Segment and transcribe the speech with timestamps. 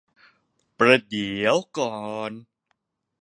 [0.79, 1.99] ประเดี๋ยวก่อ
[2.29, 2.31] น